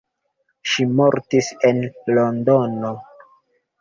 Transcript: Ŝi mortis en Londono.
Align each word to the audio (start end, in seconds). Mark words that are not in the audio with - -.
Ŝi 0.71 0.87
mortis 1.01 1.51
en 1.71 1.85
Londono. 2.19 2.95